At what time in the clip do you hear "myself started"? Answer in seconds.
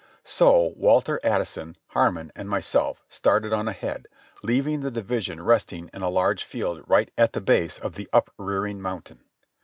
2.49-3.53